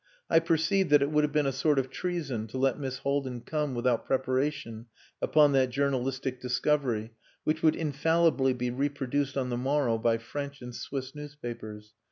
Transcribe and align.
I 0.31 0.39
perceived 0.39 0.89
that 0.89 1.03
it 1.03 1.11
would 1.11 1.23
have 1.23 1.31
been 1.31 1.45
a 1.45 1.51
sort 1.51 1.77
of 1.77 1.91
treason 1.91 2.47
to 2.47 2.57
let 2.57 2.79
Miss 2.79 2.97
Haldin 3.05 3.41
come 3.41 3.75
without 3.75 4.03
preparation 4.03 4.87
upon 5.21 5.51
that 5.51 5.69
journalistic 5.69 6.41
discovery 6.41 7.11
which 7.43 7.61
would 7.61 7.75
infallibly 7.75 8.53
be 8.53 8.71
reproduced 8.71 9.37
on 9.37 9.51
the 9.51 9.57
morrow 9.57 9.99
by 9.99 10.17
French 10.17 10.59
and 10.63 10.73
Swiss 10.73 11.13
newspapers. 11.13 11.93